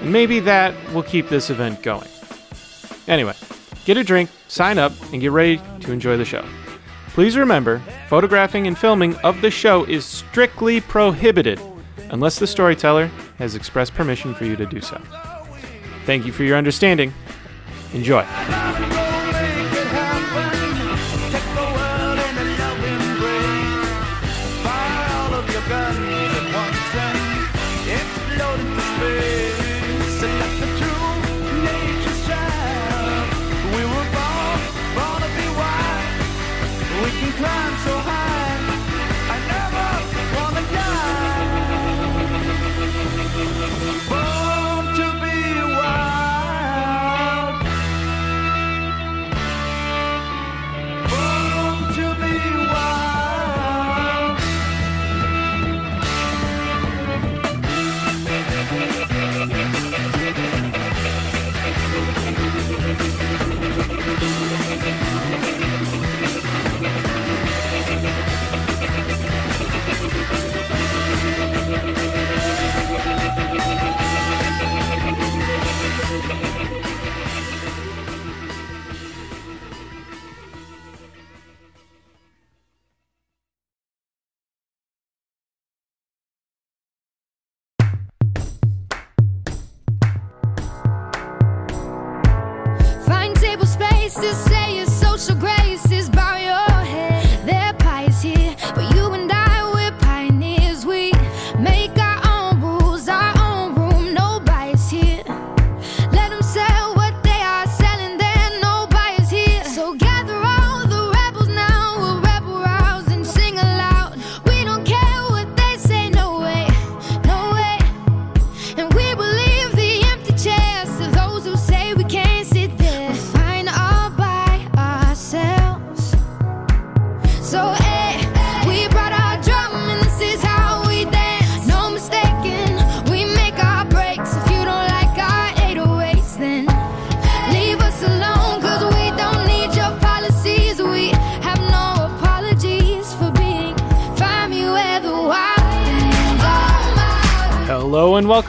And 0.00 0.12
maybe 0.12 0.40
that 0.40 0.74
will 0.92 1.04
keep 1.04 1.28
this 1.28 1.50
event 1.50 1.82
going. 1.82 2.08
Anyway, 3.06 3.34
get 3.84 3.96
a 3.96 4.02
drink, 4.02 4.28
sign 4.48 4.76
up, 4.76 4.92
and 5.12 5.20
get 5.20 5.30
ready 5.30 5.60
to 5.80 5.92
enjoy 5.92 6.16
the 6.16 6.24
show. 6.24 6.44
Please 7.10 7.36
remember, 7.36 7.80
photographing 8.08 8.66
and 8.66 8.76
filming 8.76 9.14
of 9.18 9.40
the 9.40 9.50
show 9.50 9.84
is 9.84 10.04
strictly 10.04 10.80
prohibited 10.80 11.60
unless 12.10 12.40
the 12.40 12.46
storyteller 12.46 13.06
has 13.38 13.54
expressed 13.54 13.94
permission 13.94 14.34
for 14.34 14.44
you 14.44 14.56
to 14.56 14.66
do 14.66 14.80
so. 14.80 15.00
Thank 16.04 16.26
you 16.26 16.32
for 16.32 16.42
your 16.42 16.56
understanding. 16.56 17.14
Enjoy. 17.92 18.24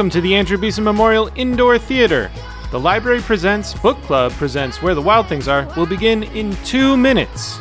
Welcome 0.09 0.23
to 0.23 0.27
the 0.27 0.35
Andrew 0.35 0.57
Beeson 0.57 0.83
Memorial 0.83 1.29
Indoor 1.35 1.77
Theater. 1.77 2.31
The 2.71 2.79
Library 2.79 3.21
Presents 3.21 3.75
Book 3.75 3.95
Club 4.01 4.31
presents 4.31 4.81
Where 4.81 4.95
the 4.95 5.01
Wild 5.03 5.27
Things 5.27 5.47
Are 5.47 5.71
will 5.77 5.85
begin 5.85 6.23
in 6.23 6.55
two 6.65 6.97
minutes. 6.97 7.59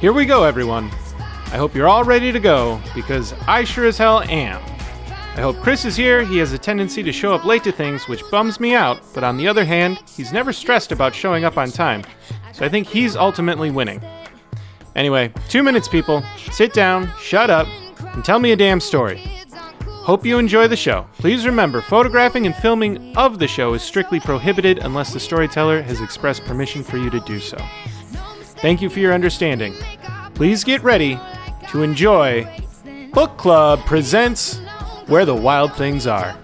Here 0.00 0.12
we 0.12 0.26
go, 0.26 0.42
everyone. 0.42 0.86
I 1.52 1.58
hope 1.58 1.76
you're 1.76 1.86
all 1.86 2.02
ready 2.02 2.32
to 2.32 2.40
go 2.40 2.80
because 2.92 3.34
I 3.46 3.62
sure 3.62 3.86
as 3.86 3.98
hell 3.98 4.22
am. 4.22 4.60
I 5.36 5.42
hope 5.42 5.58
Chris 5.58 5.84
is 5.84 5.94
here. 5.94 6.24
He 6.24 6.38
has 6.38 6.52
a 6.52 6.58
tendency 6.58 7.04
to 7.04 7.12
show 7.12 7.32
up 7.32 7.44
late 7.44 7.62
to 7.62 7.70
things, 7.70 8.08
which 8.08 8.28
bums 8.32 8.58
me 8.58 8.74
out, 8.74 9.00
but 9.14 9.22
on 9.22 9.36
the 9.36 9.46
other 9.46 9.64
hand, 9.64 10.02
he's 10.16 10.32
never 10.32 10.52
stressed 10.52 10.90
about 10.90 11.14
showing 11.14 11.44
up 11.44 11.56
on 11.56 11.70
time, 11.70 12.02
so 12.52 12.64
I 12.64 12.68
think 12.68 12.88
he's 12.88 13.14
ultimately 13.14 13.70
winning. 13.70 14.02
Anyway, 14.96 15.32
two 15.48 15.62
minutes, 15.62 15.86
people. 15.86 16.24
Sit 16.50 16.72
down, 16.72 17.12
shut 17.20 17.48
up, 17.48 17.68
and 18.00 18.24
tell 18.24 18.40
me 18.40 18.50
a 18.50 18.56
damn 18.56 18.80
story. 18.80 19.29
Hope 20.02 20.24
you 20.24 20.38
enjoy 20.38 20.66
the 20.66 20.76
show. 20.76 21.06
Please 21.18 21.44
remember, 21.44 21.82
photographing 21.82 22.46
and 22.46 22.54
filming 22.56 23.14
of 23.18 23.38
the 23.38 23.46
show 23.46 23.74
is 23.74 23.82
strictly 23.82 24.18
prohibited 24.18 24.78
unless 24.78 25.12
the 25.12 25.20
storyteller 25.20 25.82
has 25.82 26.00
expressed 26.00 26.42
permission 26.44 26.82
for 26.82 26.96
you 26.96 27.10
to 27.10 27.20
do 27.20 27.38
so. 27.38 27.58
Thank 28.62 28.80
you 28.80 28.88
for 28.88 28.98
your 28.98 29.12
understanding. 29.12 29.74
Please 30.34 30.64
get 30.64 30.82
ready 30.82 31.20
to 31.68 31.82
enjoy 31.82 32.48
Book 33.12 33.36
Club 33.36 33.78
presents 33.80 34.58
Where 35.06 35.26
the 35.26 35.34
Wild 35.34 35.74
Things 35.74 36.06
Are. 36.06 36.34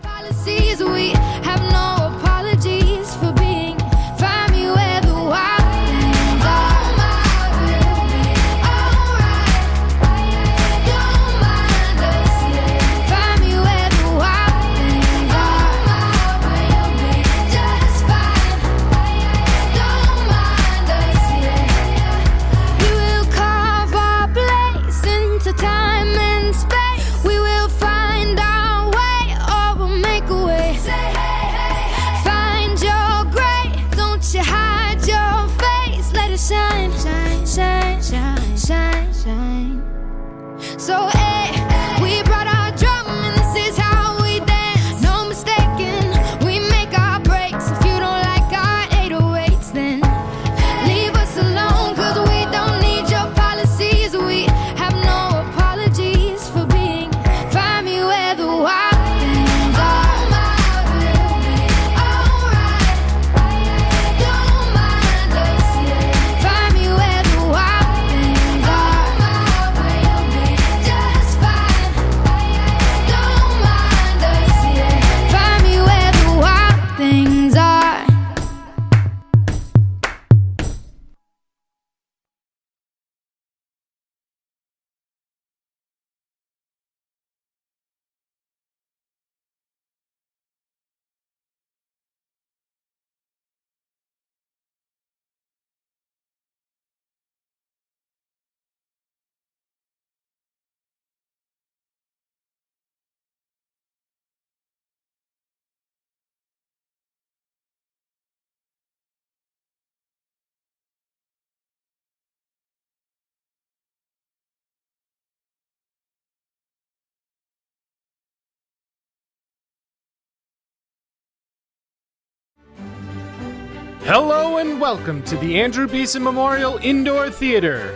Hello 124.07 124.59
and 124.59 124.81
welcome 124.81 125.21
to 125.25 125.37
the 125.39 125.61
Andrew 125.61 125.89
Beeson 125.89 126.23
Memorial 126.23 126.79
Indoor 126.81 127.29
Theater. 127.29 127.93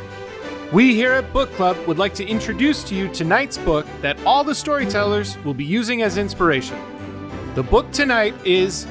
We 0.73 0.93
here 0.93 1.13
at 1.13 1.33
Book 1.33 1.53
Club 1.53 1.77
would 1.87 1.99
like 1.99 2.15
to 2.15 2.27
introduce 2.27 2.83
to 2.89 2.97
you 2.97 3.07
tonight's 3.11 3.57
book 3.59 3.87
that 4.03 4.19
all 4.27 4.43
the 4.43 4.53
storytellers 4.53 5.39
will 5.45 5.55
be 5.55 5.65
using 5.65 6.03
as 6.03 6.19
inspiration. 6.19 6.77
The 7.55 7.63
book 7.63 7.93
tonight 7.93 8.35
is 8.45 8.87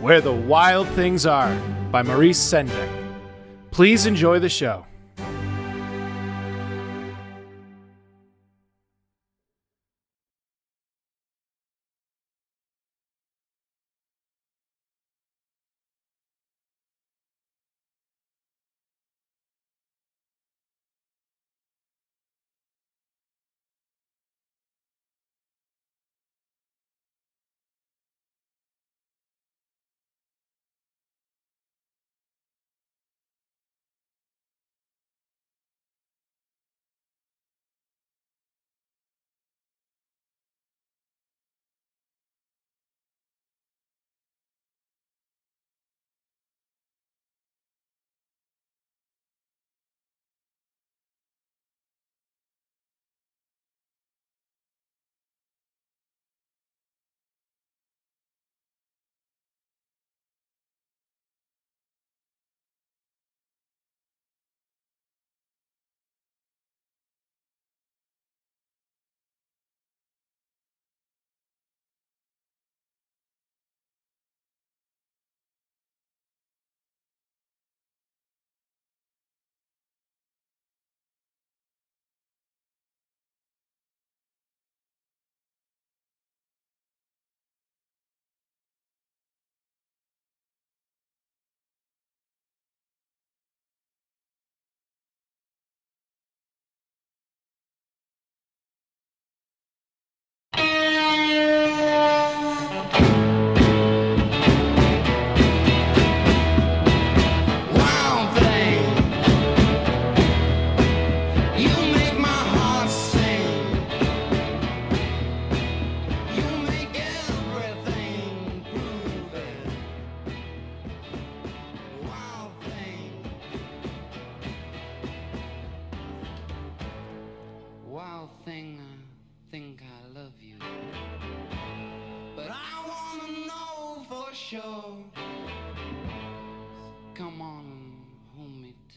Where 0.00 0.22
the 0.22 0.32
Wild 0.32 0.88
Things 0.88 1.26
Are 1.26 1.54
by 1.92 2.00
Maurice 2.00 2.40
Sendak. 2.40 2.88
Please 3.70 4.06
enjoy 4.06 4.38
the 4.38 4.48
show. 4.48 4.87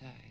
Hold 0.02 0.31